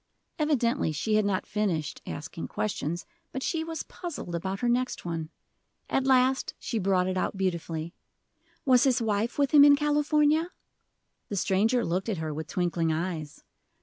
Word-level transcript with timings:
Evidently 0.39 0.91
she 0.91 1.13
had 1.13 1.25
not 1.25 1.45
finished 1.45 2.01
asking 2.07 2.47
questions, 2.47 3.05
but 3.31 3.43
she 3.43 3.63
was 3.63 3.83
puzzled 3.83 4.33
about 4.33 4.61
her 4.61 4.67
next 4.67 5.05
one. 5.05 5.29
At 5.91 6.07
last 6.07 6.55
she 6.57 6.79
brought 6.79 7.05
it 7.05 7.17
out 7.17 7.37
beautifully: 7.37 7.93
"Was 8.65 8.85
his 8.85 8.99
wife 8.99 9.37
with 9.37 9.51
him 9.51 9.63
in 9.63 9.75
California?" 9.75 10.49
The 11.29 11.35
stranger 11.35 11.85
looked 11.85 12.09
at 12.09 12.17
her 12.17 12.33
with 12.33 12.47
twinkling 12.47 12.91
eyes. 12.91 13.43